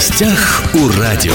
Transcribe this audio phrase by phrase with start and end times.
[0.00, 1.34] гостях у радио.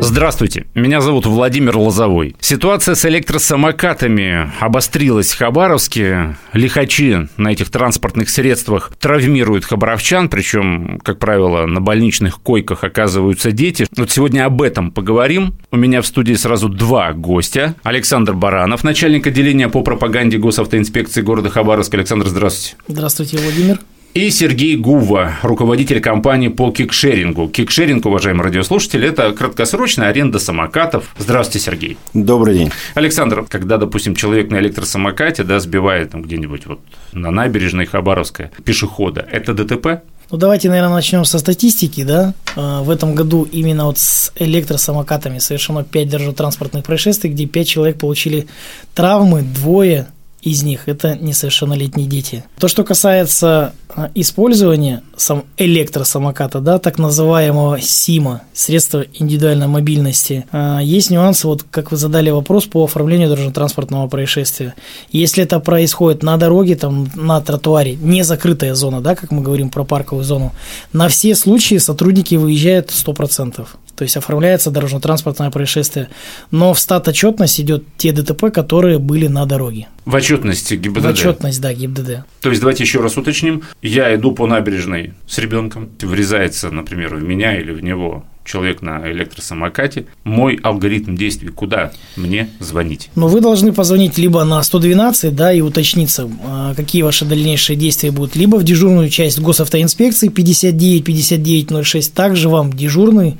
[0.00, 2.34] Здравствуйте, меня зовут Владимир Лозовой.
[2.40, 6.36] Ситуация с электросамокатами обострилась в Хабаровске.
[6.52, 13.86] Лихачи на этих транспортных средствах травмируют хабаровчан, причем, как правило, на больничных койках оказываются дети.
[13.96, 15.54] Вот сегодня об этом поговорим.
[15.70, 17.76] У меня в студии сразу два гостя.
[17.84, 21.98] Александр Баранов, начальник отделения по пропаганде госавтоинспекции города Хабаровска.
[21.98, 22.74] Александр, здравствуйте.
[22.88, 23.78] Здравствуйте, Владимир.
[24.14, 27.48] И Сергей Гува, руководитель компании по кикшерингу.
[27.48, 31.14] Кикшеринг, уважаемые радиослушатели, это краткосрочная аренда самокатов.
[31.18, 31.98] Здравствуйте, Сергей.
[32.14, 32.72] Добрый день.
[32.94, 36.80] Александр, когда, допустим, человек на электросамокате да, сбивает там где-нибудь вот
[37.12, 40.02] на набережной Хабаровская пешехода, это ДТП?
[40.30, 42.34] Ну, давайте, наверное, начнем со статистики, да.
[42.56, 47.98] А, в этом году именно вот с электросамокатами совершено 5 дорожно-транспортных происшествий, где 5 человек
[47.98, 48.46] получили
[48.94, 50.08] травмы, двое
[50.48, 52.44] из них это несовершеннолетние дети.
[52.58, 60.80] То, что касается а, использования сам электросамоката, да, так называемого СИМа, средства индивидуальной мобильности, а,
[60.80, 64.74] есть нюансы, вот как вы задали вопрос по оформлению дорожно-транспортного происшествия.
[65.10, 69.70] Если это происходит на дороге, там, на тротуаре, не закрытая зона, да, как мы говорим
[69.70, 70.52] про парковую зону,
[70.92, 73.66] на все случаи сотрудники выезжают 100%.
[73.98, 76.08] То есть оформляется дорожно-транспортное происшествие.
[76.52, 79.88] Но в стат отчетность идет те ДТП, которые были на дороге.
[80.04, 81.04] В отчетности ГИБДД?
[81.04, 82.24] В отчетность, да, ГИБДД.
[82.40, 83.64] То есть давайте еще раз уточним.
[83.82, 89.10] Я иду по набережной с ребенком, врезается, например, в меня или в него человек на
[89.10, 93.10] электросамокате, мой алгоритм действий, куда мне звонить?
[93.14, 98.10] Ну, вы должны позвонить либо на 112, да, и уточниться, а, какие ваши дальнейшие действия
[98.10, 103.36] будут, либо в дежурную часть госавтоинспекции 59 59 06, также вам дежурный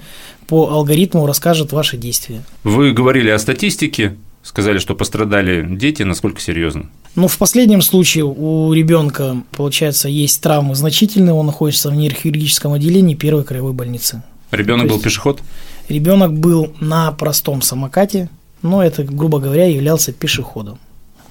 [0.49, 2.43] по алгоритму расскажет ваши действия.
[2.65, 6.89] Вы говорили о статистике, сказали, что пострадали дети, насколько серьезно?
[7.15, 13.15] Ну, в последнем случае у ребенка, получается, есть травмы значительные, он находится в нейрохирургическом отделении
[13.15, 14.23] первой краевой больницы.
[14.51, 15.41] Ребенок был пешеход?
[15.89, 18.31] Ребенок был на простом самокате,
[18.63, 20.79] но это, грубо говоря, являлся пешеходом.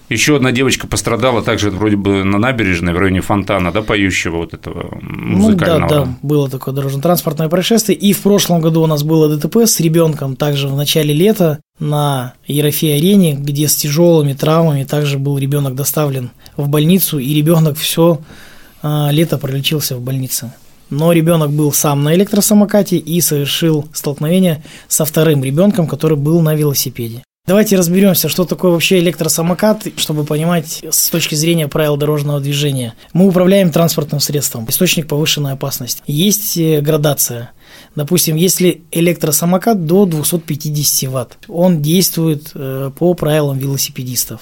[0.10, 4.54] Еще одна девочка пострадала также вроде бы на набережной в районе фонтана, да, поющего вот
[4.54, 5.82] этого музыкального.
[5.82, 7.98] Ну, да, да, было такое дорожно-транспортное происшествие.
[7.98, 12.34] И в прошлом году у нас было ДТП с ребенком также в начале лета на
[12.48, 18.22] Ерофей-арене, где с тяжелыми травмами также был ребенок доставлен в больницу, и ребенок все
[18.82, 20.54] а, лето пролечился в больнице.
[20.90, 26.56] Но ребенок был сам на электросамокате и совершил столкновение со вторым ребенком, который был на
[26.56, 27.24] велосипеде.
[27.48, 32.94] Давайте разберемся, что такое вообще электросамокат, чтобы понимать с точки зрения правил дорожного движения.
[33.14, 36.04] Мы управляем транспортным средством, источник повышенной опасности.
[36.08, 37.52] Есть э, градация.
[37.96, 44.42] Допустим, если электросамокат до 250 ватт, он действует э, по правилам велосипедистов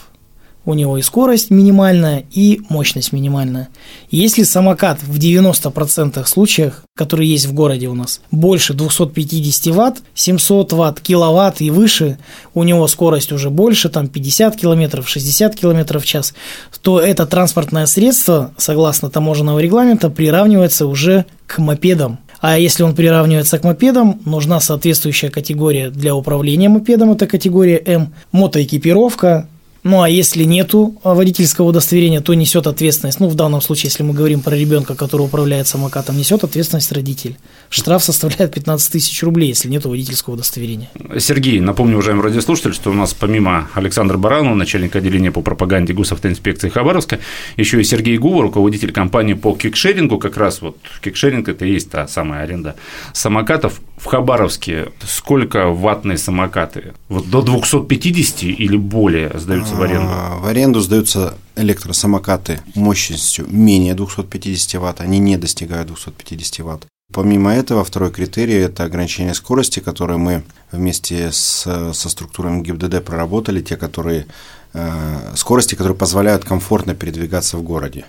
[0.65, 3.69] у него и скорость минимальная, и мощность минимальная.
[4.09, 10.73] Если самокат в 90% случаях, которые есть в городе у нас, больше 250 ватт, 700
[10.73, 12.17] ватт, киловатт и выше,
[12.53, 16.33] у него скорость уже больше, там 50 километров, 60 километров в час,
[16.81, 22.19] то это транспортное средство, согласно таможенного регламента, приравнивается уже к мопедам.
[22.41, 28.13] А если он приравнивается к мопедам, нужна соответствующая категория для управления мопедом, это категория М,
[28.31, 29.47] мотоэкипировка,
[29.85, 33.19] ну а если нету а, водительского удостоверения, то несет ответственность.
[33.19, 37.37] Ну, в данном случае, если мы говорим про ребенка, который управляет самокатом, несет ответственность родитель.
[37.69, 40.89] Штраф составляет 15 тысяч рублей, если нет водительского удостоверения.
[41.19, 46.69] Сергей, напомню, уважаемый радиослушатель, что у нас помимо Александра Баранова, начальника отделения по пропаганде госавтоинспекции
[46.69, 47.19] Хабаровска,
[47.55, 50.17] еще и Сергей Гува, руководитель компании по кикшерингу.
[50.17, 52.75] Как раз вот кикшеринг– это и есть та самая аренда
[53.13, 53.81] самокатов.
[53.97, 56.93] В Хабаровске сколько ваттные самокаты?
[57.07, 60.07] Вот до 250 или более сдаются в аренду?
[60.09, 66.85] А, в аренду сдаются электросамокаты мощностью менее 250 ватт, они не достигают 250 ватт.
[67.13, 73.61] Помимо этого, второй критерий– это ограничение скорости, которое мы вместе с, со структурами ГИБДД проработали,
[73.61, 74.25] те, которые,
[74.73, 78.05] э, скорости, которые позволяют комфортно передвигаться в городе.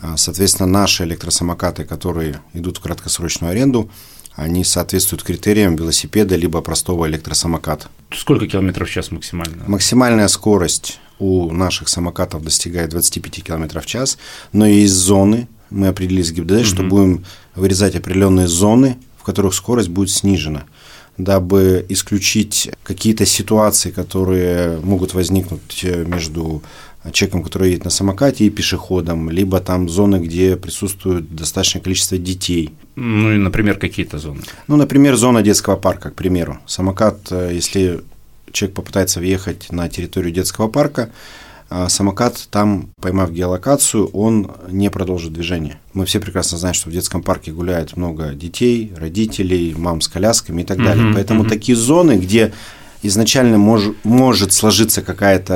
[0.00, 3.90] А, соответственно, наши электросамокаты, которые идут в краткосрочную аренду,
[4.34, 7.88] они соответствуют критериям велосипеда либо простого электросамоката.
[8.10, 9.64] Сколько километров в час максимально?
[9.66, 14.18] Максимальная скорость у наших самокатов достигает 25 км в час,
[14.52, 16.64] но есть зоны, мы определились с ГИБДД, угу.
[16.64, 17.24] что будем
[17.54, 20.64] вырезать определенные зоны, в которых скорость будет снижена
[21.18, 26.62] дабы исключить какие-то ситуации, которые могут возникнуть э, между
[27.10, 32.72] человеком, который едет на самокате, и пешеходом, либо там зоны, где присутствует достаточное количество детей.
[32.94, 34.42] Ну и, например, какие-то зоны?
[34.68, 36.58] Ну, например, зона детского парка, к примеру.
[36.66, 38.02] Самокат, э, если
[38.52, 41.10] человек попытается въехать на территорию детского парка,
[41.74, 45.80] а самокат там, поймав геолокацию, он не продолжит движение.
[45.94, 50.60] Мы все прекрасно знаем, что в детском парке гуляет много детей, родителей, мам с колясками
[50.60, 51.06] и так далее.
[51.06, 51.14] Mm-hmm.
[51.14, 51.48] Поэтому mm-hmm.
[51.48, 52.52] такие зоны, где
[53.02, 55.54] изначально мож, может сложиться какая-то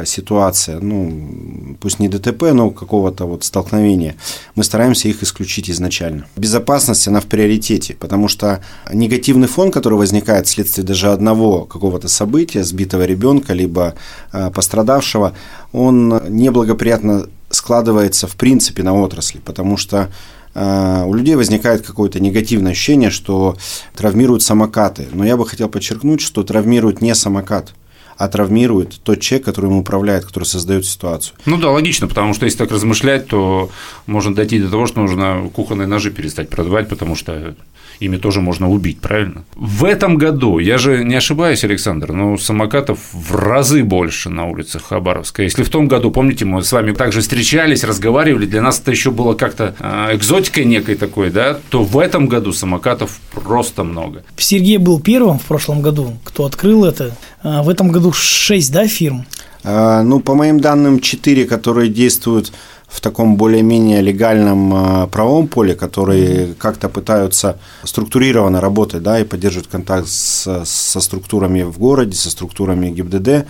[0.00, 4.16] э, ситуация, ну, пусть не ДТП, но какого-то вот столкновения,
[4.54, 6.26] мы стараемся их исключить изначально.
[6.36, 8.62] Безопасность, она в приоритете, потому что
[8.92, 13.94] негативный фон, который возникает вследствие даже одного какого-то события, сбитого ребенка, либо
[14.32, 15.34] э, пострадавшего,
[15.72, 20.10] он неблагоприятно складывается в принципе на отрасли, потому что Э,
[20.56, 23.56] у людей возникает какое-то негативное ощущение, что
[23.94, 25.06] травмируют самокаты.
[25.12, 27.74] Но я бы хотел подчеркнуть, что травмирует не самокат
[28.16, 31.36] а травмирует тот человек, который им управляет, который создает ситуацию.
[31.46, 33.70] Ну да, логично, потому что если так размышлять, то
[34.06, 37.54] можно дойти до того, что нужно кухонные ножи перестать продавать, потому что
[38.00, 39.44] ими тоже можно убить, правильно?
[39.54, 44.84] В этом году, я же не ошибаюсь, Александр, но самокатов в разы больше на улицах
[44.84, 45.42] Хабаровска.
[45.42, 49.10] Если в том году, помните, мы с вами также встречались, разговаривали, для нас это еще
[49.10, 54.22] было как-то а, экзотикой некой такой, да, то в этом году самокатов просто много.
[54.36, 57.16] Сергей был первым в прошлом году, кто открыл это.
[57.46, 59.24] А, в этом году 6, да, фирм?
[59.62, 62.52] А, ну, по моим данным, 4, которые действуют
[62.88, 69.68] в таком более-менее легальном а, правом поле, которые как-то пытаются структурированно работать, да, и поддерживать
[69.68, 73.46] контакт с, со структурами в городе, со структурами ГИБДД.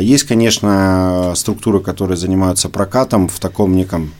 [0.00, 4.12] Есть, конечно, структуры, которые занимаются прокатом в таком неком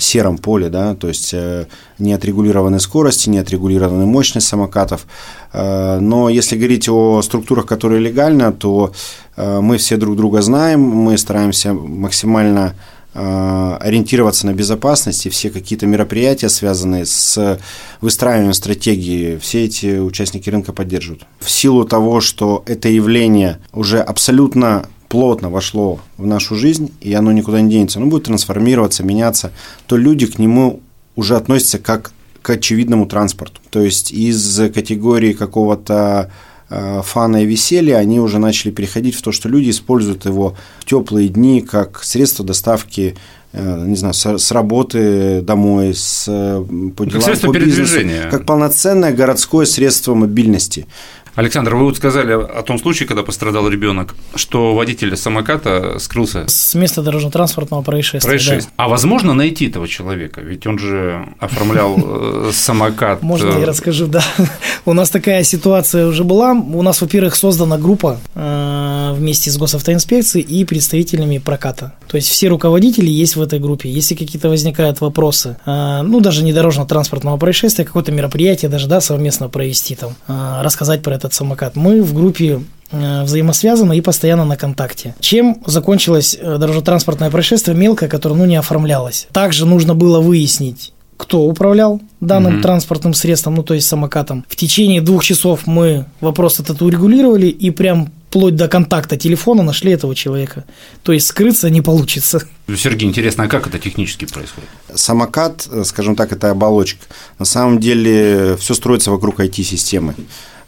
[0.00, 1.66] сером поле, да, то есть э,
[1.98, 5.06] не отрегулированной скорости, не отрегулированной мощность самокатов.
[5.52, 8.92] Но если говорить о структурах, которые легально, то
[9.36, 12.74] мы все друг друга знаем, мы стараемся максимально
[13.12, 17.58] Э, ориентироваться на безопасность и все какие-то мероприятия, связанные с
[18.00, 21.26] выстраиванием стратегии, все эти участники рынка поддерживают.
[21.40, 27.32] В силу того, что это явление уже абсолютно плотно вошло в нашу жизнь, и оно
[27.32, 29.52] никуда не денется, оно будет трансформироваться, меняться,
[29.86, 30.80] то люди к нему
[31.16, 33.60] уже относятся как к очевидному транспорту.
[33.68, 36.30] То есть из категории какого-то
[36.72, 40.84] Э, фана и веселья, они уже начали переходить в то, что люди используют его в
[40.84, 43.16] теплые дни как средство доставки
[43.52, 46.64] э, не знаю, с, работы домой, с, э,
[46.96, 50.86] по делам, как по бизнесу, как полноценное городское средство мобильности.
[51.34, 56.74] Александр, вы вот сказали о том случае, когда пострадал ребенок, что водитель самоката скрылся с
[56.74, 58.28] места дорожно-транспортного происшествия.
[58.28, 58.72] происшествия.
[58.76, 58.84] Да.
[58.84, 60.40] А возможно найти этого человека?
[60.40, 63.22] Ведь он же оформлял э, самокат.
[63.22, 64.22] Можно я расскажу, да.
[64.84, 66.52] У нас такая ситуация уже была.
[66.52, 71.94] У нас, во-первых, создана группа э, вместе с госавтоинспекцией и представителями проката.
[72.08, 73.88] То есть все руководители есть в этой группе.
[73.88, 79.48] Если какие-то возникают вопросы, э, ну даже не дорожно-транспортного происшествия, какое-то мероприятие даже, да, совместно
[79.48, 81.76] провести там, рассказать про этот самокат.
[81.76, 82.60] Мы в группе
[82.90, 85.14] э, взаимосвязаны и постоянно на контакте.
[85.20, 89.28] Чем закончилось э, дорожно-транспортное происшествие мелкое, которое ну, не оформлялось?
[89.32, 94.44] Также нужно было выяснить, кто управлял данным mm транспортным средством, ну то есть самокатом.
[94.48, 99.90] В течение двух часов мы вопрос этот урегулировали и прям вплоть до контакта телефона нашли
[99.90, 100.64] этого человека.
[101.02, 102.40] То есть скрыться не получится.
[102.76, 104.68] Сергей, интересно, а как это технически происходит?
[104.94, 107.04] Самокат, э, скажем так, это оболочка.
[107.40, 110.14] На самом деле все строится вокруг IT-системы.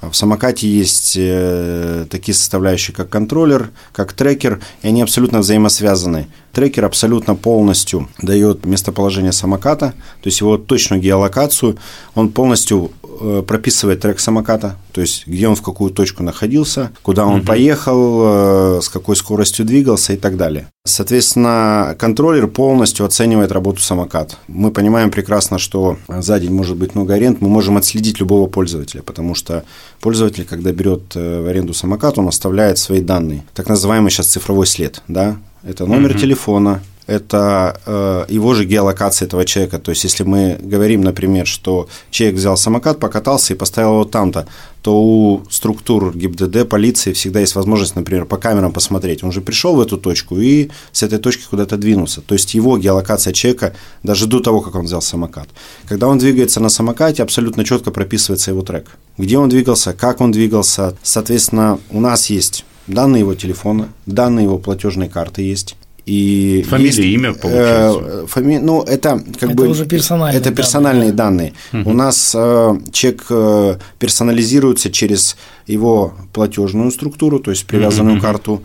[0.02, 6.26] В самокате есть э, такие составляющие, как контроллер, как трекер, и они абсолютно взаимосвязаны.
[6.52, 11.78] Трекер абсолютно полностью дает местоположение самоката, то есть его точную геолокацию,
[12.16, 17.26] он полностью э, прописывает трек самоката, то есть где он в какую точку находился, куда
[17.26, 17.46] он угу.
[17.46, 20.68] поехал, э, с какой скоростью двигался и так далее.
[20.84, 24.36] Соответственно, контроллер полностью оценивает работу самоката.
[24.48, 29.02] Мы понимаем прекрасно, что за день может быть много аренд, мы можем отследить любого пользователя,
[29.02, 29.64] потому что
[30.00, 34.66] пользователь, когда берет э, в аренду самокат, он оставляет свои данные, так называемый сейчас цифровой
[34.66, 36.18] след, да, это номер угу.
[36.18, 39.78] телефона, это э, его же геолокация этого человека.
[39.78, 44.46] То есть, если мы говорим, например, что человек взял самокат, покатался и поставил его там-то,
[44.82, 49.22] то у структур ГИБДД, полиции всегда есть возможность, например, по камерам посмотреть.
[49.22, 52.20] Он же пришел в эту точку и с этой точки куда-то двинулся.
[52.20, 55.48] То есть, его геолокация человека даже до того, как он взял самокат.
[55.88, 58.86] Когда он двигается на самокате, абсолютно четко прописывается его трек.
[59.18, 60.96] Где он двигался, как он двигался.
[61.02, 65.76] Соответственно, у нас есть данные его телефона, данные его платежной карты есть.
[66.04, 68.00] И Фамилия, есть, имя, получается.
[68.02, 68.58] Э, фами...
[68.58, 69.68] Ну, это как это бы...
[69.68, 71.52] уже персональные Это персональные данные.
[71.72, 71.82] данные.
[71.84, 71.90] Угу.
[71.90, 78.22] У нас э, чек э, персонализируется через его платежную структуру, то есть привязанную угу.
[78.22, 78.62] карту,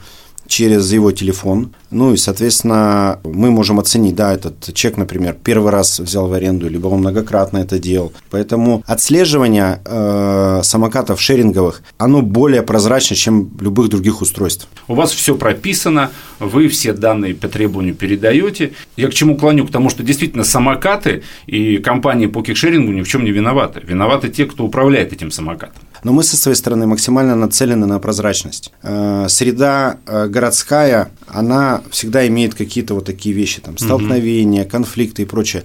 [0.47, 1.73] через его телефон.
[1.91, 6.69] Ну и, соответственно, мы можем оценить, да, этот чек, например, первый раз взял в аренду,
[6.69, 8.13] либо он многократно это делал.
[8.29, 14.67] Поэтому отслеживание э, самокатов шеринговых, оно более прозрачно, чем любых других устройств.
[14.87, 18.73] У вас все прописано, вы все данные по требованию передаете.
[18.95, 19.65] Я к чему клоню?
[19.65, 23.81] К тому, что действительно самокаты и компании по кикшерингу ни в чем не виноваты.
[23.83, 25.81] Виноваты те, кто управляет этим самокатом.
[26.07, 28.71] Но мы со своей стороны максимально нацелены на прозрачность.
[28.81, 35.25] Э, среда э, городская, она всегда имеет какие-то вот такие вещи, там, столкновения, конфликты и
[35.25, 35.63] прочее.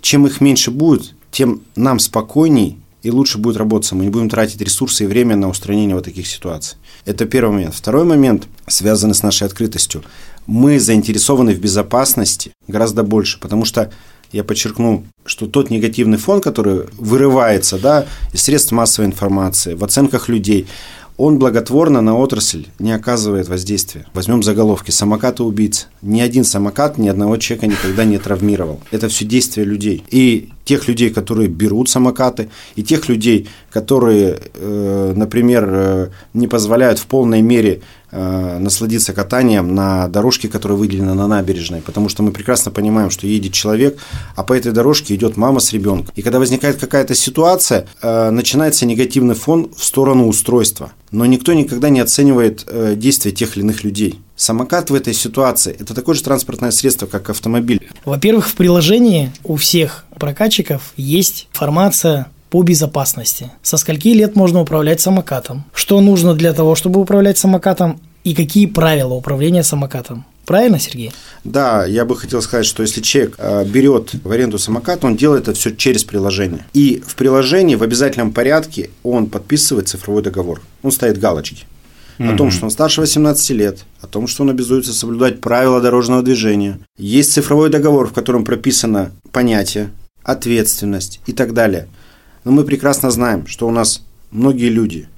[0.00, 3.96] Чем их меньше будет, тем нам спокойней и лучше будет работаться.
[3.96, 6.78] Мы не будем тратить ресурсы и время на устранение вот таких ситуаций.
[7.04, 7.74] Это первый момент.
[7.74, 10.04] Второй момент, связанный с нашей открытостью.
[10.46, 13.90] Мы заинтересованы в безопасности гораздо больше, потому что
[14.34, 20.28] я подчеркну, что тот негативный фон, который вырывается да, из средств массовой информации, в оценках
[20.28, 20.66] людей,
[21.16, 24.06] он благотворно на отрасль не оказывает воздействия.
[24.12, 25.86] Возьмем заголовки «Самокаты убийцы».
[26.02, 28.80] Ни один самокат ни одного человека никогда не травмировал.
[28.90, 30.02] Это все действия людей.
[30.10, 36.98] И тех людей, которые берут самокаты, и тех людей, которые, э, например, э, не позволяют
[36.98, 37.82] в полной мере
[38.14, 43.52] насладиться катанием на дорожке, которая выделена на набережной, потому что мы прекрасно понимаем, что едет
[43.52, 43.98] человек,
[44.36, 46.12] а по этой дорожке идет мама с ребенком.
[46.14, 50.92] И когда возникает какая-то ситуация, начинается негативный фон в сторону устройства.
[51.10, 52.66] Но никто никогда не оценивает
[52.98, 54.20] действия тех или иных людей.
[54.36, 57.88] Самокат в этой ситуации– это такое же транспортное средство, как автомобиль.
[58.04, 63.50] Во-первых, в приложении у всех прокатчиков есть информация по безопасности.
[63.62, 65.64] Со скольки лет можно управлять самокатом?
[65.74, 68.00] Что нужно для того, чтобы управлять самокатом?
[68.24, 70.24] И какие правила управления самокатом?
[70.46, 71.12] Правильно, Сергей?
[71.42, 75.48] Да, я бы хотел сказать, что если человек э, берет в аренду самокат, он делает
[75.48, 76.66] это все через приложение.
[76.74, 80.60] И в приложении в обязательном порядке он подписывает цифровой договор.
[80.82, 81.64] Он ставит галочки
[82.18, 86.22] о том, что он старше 18 лет, о том, что он обязуется соблюдать правила дорожного
[86.22, 86.78] движения.
[86.96, 89.90] Есть цифровой договор, в котором прописано понятие,
[90.22, 91.88] ответственность и так далее.
[92.44, 95.08] Но мы прекрасно знаем, что у нас многие люди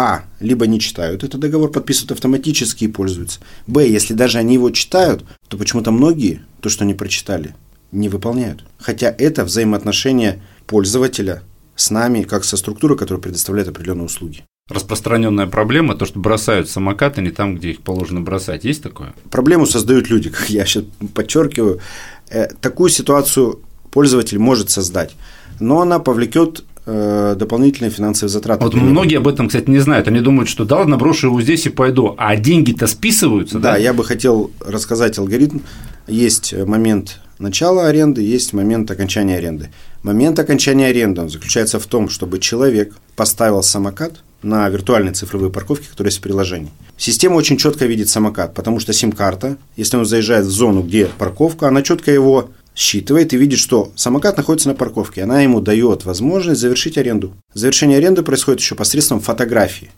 [0.00, 0.22] а.
[0.38, 3.40] Либо не читают этот договор, подписывают автоматически и пользуются.
[3.66, 3.88] Б.
[3.88, 7.56] Если даже они его читают, то почему-то многие то, что они прочитали,
[7.90, 8.64] не выполняют.
[8.78, 11.42] Хотя это взаимоотношения пользователя
[11.74, 17.22] с нами, как со структурой, которая предоставляет определенные услуги распространенная проблема, то, что бросают самокаты
[17.22, 18.64] не там, где их положено бросать.
[18.64, 19.14] Есть такое?
[19.30, 21.80] Проблему создают люди, как я сейчас подчеркиваю.
[22.28, 25.16] Э, такую ситуацию пользователь может создать,
[25.58, 28.64] но она повлекет дополнительные финансовые затраты.
[28.64, 30.08] Вот многие об этом, кстати, не знают.
[30.08, 32.14] Они думают, что да, ладно, брошу его здесь и пойду.
[32.16, 33.72] А деньги-то списываются, да?
[33.72, 35.58] Да, я бы хотел рассказать алгоритм.
[36.06, 39.70] Есть момент начала аренды, есть момент окончания аренды.
[40.02, 46.08] Момент окончания аренды заключается в том, чтобы человек поставил самокат– на виртуальные цифровые парковки, которые
[46.08, 46.70] есть в приложении.
[46.96, 51.68] Система очень четко видит самокат, потому что сим-карта, если он заезжает в зону, где парковка,
[51.68, 55.24] она четко его считывает и видит, что самокат находится на парковке.
[55.24, 57.34] Она ему дает возможность завершить аренду.
[57.52, 59.90] Завершение аренды происходит еще посредством фотографии.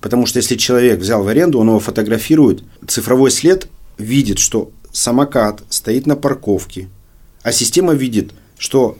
[0.00, 5.62] Потому что если человек взял в аренду, он его фотографирует, цифровой след видит, что самокат
[5.68, 6.88] стоит на парковке,
[7.44, 8.98] а система видит, что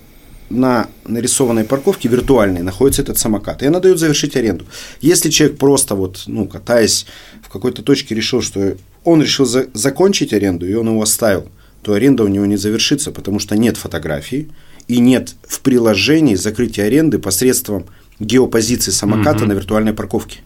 [0.49, 4.64] на нарисованной парковке виртуальной находится этот самокат, и она дает завершить аренду.
[5.00, 7.07] Если человек просто вот, ну, катаясь
[7.43, 11.49] в какой-то точке решил, что он решил за- закончить аренду, и он его оставил,
[11.85, 14.49] то аренда у него не завершится, потому что нет фотографии
[14.88, 17.87] и нет в приложении закрытия аренды посредством
[18.19, 19.47] геопозиции самоката угу.
[19.47, 20.41] на виртуальной парковке.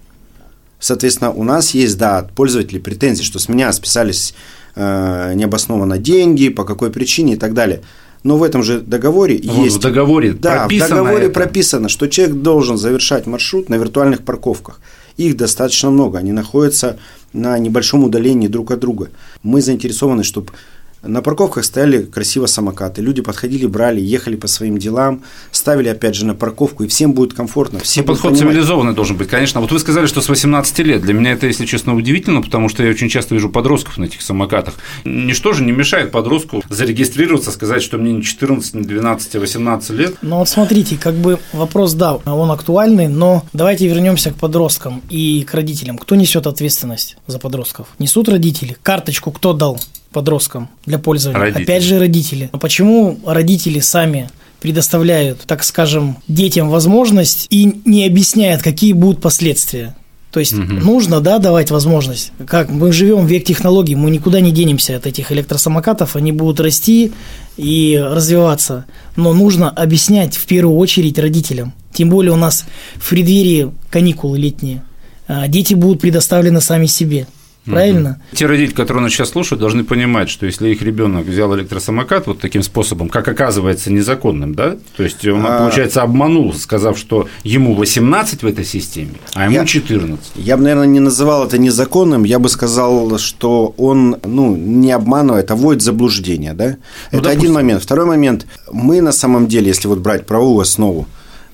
[0.81, 4.35] Соответственно, у нас есть, да, от пользователей претензии, что с меня списались
[4.75, 7.83] э, необоснованно деньги, по какой причине и так далее–
[8.25, 9.77] но в этом же договоре вот есть...
[9.77, 11.35] В договоре да, прописано в договоре это.
[11.35, 14.81] прописано, что человек должен завершать маршрут на виртуальных парковках.
[15.17, 16.99] Их достаточно много, они находятся
[17.33, 19.11] на небольшом удалении друг от друга.
[19.43, 20.53] Мы заинтересованы, чтобы
[21.03, 23.03] на парковках стояли красиво самокаты.
[23.03, 27.35] Люди подходили, брали, ехали по своим делам, ставили опять же на парковку, и всем будет
[27.35, 27.79] комфортно.
[27.81, 28.53] Все ну, подход понимать.
[28.55, 29.61] цивилизованный должен быть, конечно.
[29.61, 31.03] Вот вы сказали, что с 18 лет.
[31.03, 34.23] Для меня это, если честно, удивительно, потому что я очень часто вижу подростков на этих
[34.23, 34.75] самокатах.
[35.05, 39.91] Ничто же не мешает подростку зарегистрироваться, сказать, что мне не 14, не 12, а 18
[39.91, 40.17] лет.
[40.23, 45.45] Ну вот смотрите, как бы вопрос, да, он актуальный, но давайте вернемся к подросткам и
[45.45, 45.99] к родителям.
[45.99, 47.89] Кто несет ответственность за подростков?
[47.99, 48.77] Несут родители.
[48.83, 49.81] Карточку кто дал?
[50.13, 51.41] Подросткам для пользования.
[51.41, 51.63] Родители.
[51.63, 52.51] Опять же, родители.
[52.53, 59.95] А почему родители сами предоставляют, так скажем, детям возможность и не объясняют, какие будут последствия?
[60.31, 60.63] То есть угу.
[60.63, 62.33] нужно, да, давать возможность.
[62.47, 66.61] Как мы живем в век технологий, мы никуда не денемся от этих электросамокатов, они будут
[66.61, 67.13] расти
[67.57, 68.85] и развиваться.
[69.17, 71.73] Но нужно объяснять в первую очередь родителям.
[71.95, 74.83] Тем более у нас в преддверии каникулы летние.
[75.27, 77.27] А, дети будут предоставлены сами себе.
[77.71, 78.21] Правильно?
[78.33, 82.41] Те родители, которые нас сейчас слушают, должны понимать, что если их ребенок взял электросамокат вот
[82.41, 85.59] таким способом, как оказывается незаконным, да, то есть он, а...
[85.59, 90.33] получается, обманул, сказав, что ему 18 в этой системе, а ему я, 14.
[90.37, 95.51] Я бы, наверное, не называл это незаконным, я бы сказал, что он, ну, не обманывает,
[95.51, 96.77] а вводит заблуждение, да.
[97.13, 97.41] Ну, это допустим.
[97.41, 97.83] один момент.
[97.83, 101.07] Второй момент, мы на самом деле, если вот брать правовую основу,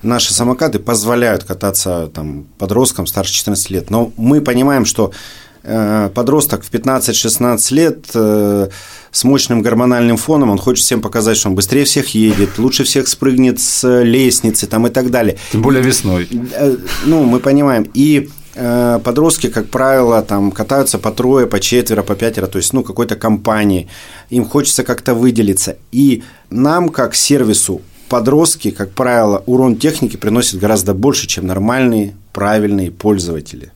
[0.05, 3.89] наши самокаты позволяют кататься там, подросткам старше 14 лет.
[3.89, 5.11] Но мы понимаем, что
[6.13, 8.67] подросток в 15-16 лет э,
[9.11, 13.07] с мощным гормональным фоном, он хочет всем показать, что он быстрее всех едет, лучше всех
[13.07, 15.37] спрыгнет с лестницы там, и так далее.
[15.51, 16.27] Тем более весной.
[16.53, 17.89] Э, ну, мы понимаем.
[17.93, 18.29] И
[19.03, 23.17] подростки, как правило, там катаются по трое, по четверо, по пятеро, то есть, ну, какой-то
[23.17, 23.89] компании.
[24.29, 25.75] Им хочется как-то выделиться.
[25.91, 32.91] И нам, как сервису, подростки, как правило, урон техники приносит гораздо больше, чем нормальные, правильные
[32.91, 33.71] пользователи.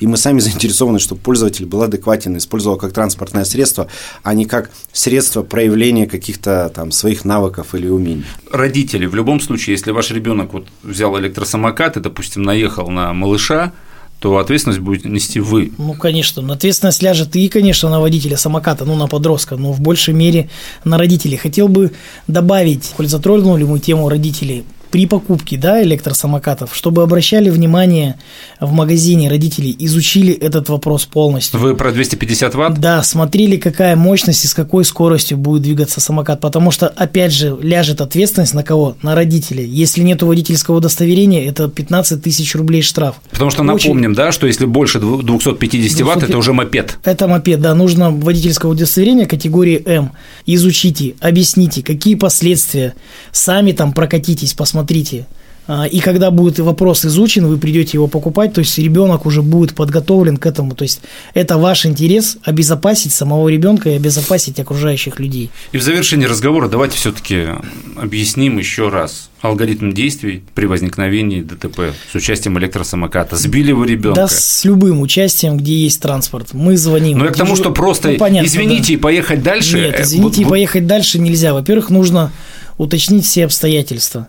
[0.00, 3.86] И мы сами заинтересованы, чтобы пользователь был адекватен, использовал как транспортное средство,
[4.22, 8.24] а не как средство проявления каких-то там своих навыков или умений.
[8.50, 13.72] Родители, в любом случае, если ваш ребенок вот взял электросамокат и, допустим, наехал на малыша,
[14.20, 15.72] то ответственность будет нести вы.
[15.78, 20.12] Ну, конечно, ответственность ляжет и, конечно, на водителя самоката, ну, на подростка, но в большей
[20.12, 20.50] мере
[20.84, 21.38] на родителей.
[21.38, 21.92] Хотел бы
[22.26, 28.16] добавить, коль затронули мы тему родителей, при покупке да, электросамокатов, чтобы обращали внимание
[28.60, 31.60] в магазине родители, изучили этот вопрос полностью.
[31.60, 32.78] Вы про 250 ватт?
[32.78, 37.56] Да, смотрели, какая мощность и с какой скоростью будет двигаться самокат, потому что, опять же,
[37.60, 38.96] ляжет ответственность на кого?
[39.02, 39.66] На родителей.
[39.66, 43.16] Если нет водительского удостоверения, это 15 тысяч рублей штраф.
[43.30, 43.90] Потому что Очень...
[43.90, 46.02] напомним, да, что если больше 250 200...
[46.02, 46.98] ватт, это уже мопед.
[47.04, 50.12] Это мопед, да, нужно водительское удостоверение категории М.
[50.46, 52.94] Изучите, объясните, какие последствия,
[53.32, 55.26] сами там прокатитесь, посмотрите, смотрите,
[55.66, 59.74] а, и когда будет вопрос изучен, вы придете его покупать, то есть ребенок уже будет
[59.74, 60.74] подготовлен к этому.
[60.74, 61.00] То есть
[61.34, 65.50] это ваш интерес обезопасить самого ребенка и обезопасить окружающих людей.
[65.72, 67.48] И в завершении разговора давайте все-таки
[67.96, 73.36] объясним еще раз алгоритм действий при возникновении ДТП с участием электросамоката.
[73.36, 74.22] Сбили вы ребенка?
[74.22, 76.48] Да, с любым участием, где есть транспорт.
[76.52, 77.18] Мы звоним.
[77.18, 78.92] Ну, я к тому, что просто ну, понятно, извините да.
[78.94, 79.76] и поехать дальше.
[79.76, 81.52] Нет, извините и поехать дальше нельзя.
[81.54, 82.32] Во-первых, нужно
[82.80, 84.28] уточнить все обстоятельства.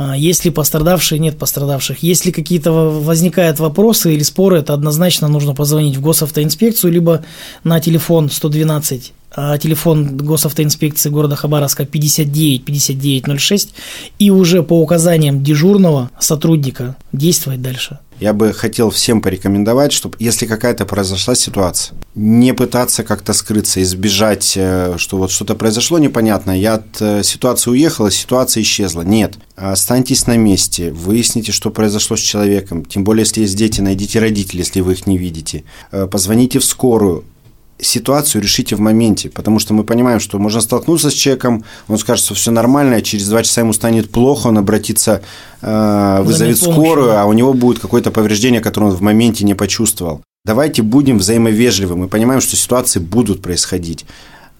[0.00, 2.04] А, есть ли пострадавшие, нет пострадавших.
[2.04, 7.24] Если какие-то возникают вопросы или споры, это однозначно нужно позвонить в госавтоинспекцию, либо
[7.64, 13.74] на телефон 112 а телефон госавтоинспекции города Хабаровска 59 5906
[14.18, 17.98] и уже по указаниям дежурного сотрудника действовать дальше.
[18.20, 24.54] Я бы хотел всем порекомендовать, чтобы если какая-то произошла ситуация, не пытаться как-то скрыться, избежать,
[24.56, 29.02] э, что вот что-то произошло непонятно, я от э, ситуации уехала, ситуация исчезла.
[29.02, 34.18] Нет, останьтесь на месте, выясните, что произошло с человеком, тем более, если есть дети, найдите
[34.18, 37.24] родителей, если вы их не видите, э, позвоните в скорую,
[37.80, 42.24] ситуацию решите в моменте, потому что мы понимаем, что можно столкнуться с человеком, он скажет,
[42.24, 45.22] что все нормально, а через два часа ему станет плохо, он обратится,
[45.62, 50.22] э, вызовет скорую, а у него будет какое-то повреждение, которое он в моменте не почувствовал.
[50.44, 54.06] Давайте будем взаимовежливы, мы понимаем, что ситуации будут происходить,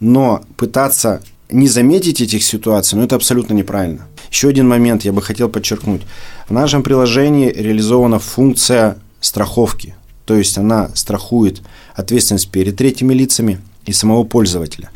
[0.01, 4.07] но пытаться не заметить этих ситуаций, ну это абсолютно неправильно.
[4.31, 6.03] Еще один момент я бы хотел подчеркнуть.
[6.49, 9.95] В нашем приложении реализована функция страховки,
[10.29, 11.63] то есть она страхует
[11.95, 14.91] ответственность перед третьими лицами и самого пользователя.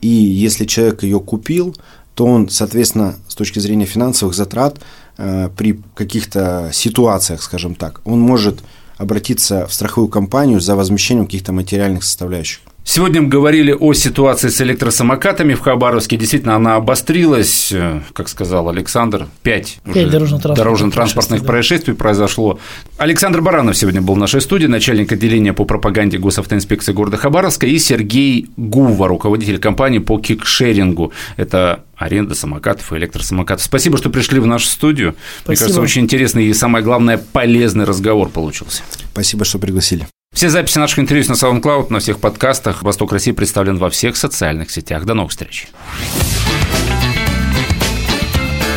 [0.00, 1.76] И если человек ее купил,
[2.16, 4.80] то он, соответственно, с точки зрения финансовых затрат,
[5.16, 8.64] э, при каких-то ситуациях, скажем так, он может
[8.96, 12.58] обратиться в страховую компанию за возмещением каких-то материальных составляющих.
[12.86, 16.18] Сегодня мы говорили о ситуации с электросамокатами в Хабаровске.
[16.18, 21.98] Действительно, она обострилась, э, как сказал Александр, пять, дорожно-транспортных, дорожно-транспортных происшествий, да.
[21.98, 22.60] произошло.
[22.98, 27.78] Александр Баранов сегодня был в нашей студии, начальник отделения по пропаганде госавтоинспекции города Хабаровска, и
[27.78, 31.10] Сергей Гува, руководитель компании по кикшерингу.
[31.38, 33.64] Это аренда самокатов и электросамокатов.
[33.64, 35.14] Спасибо, что пришли в нашу студию.
[35.42, 35.50] Спасибо.
[35.50, 38.82] Мне кажется, очень интересный и, самое главное, полезный разговор получился.
[39.10, 40.06] Спасибо, что пригласили.
[40.34, 42.82] Все записи наших интервью на SoundCloud, на всех подкастах.
[42.82, 45.04] «Восток России» представлен во всех социальных сетях.
[45.04, 45.68] До новых встреч.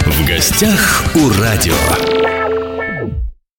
[0.05, 2.16] В гостях у радио.